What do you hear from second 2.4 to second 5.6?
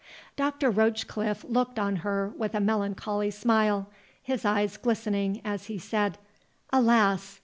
a melancholy smile, his eyes glistening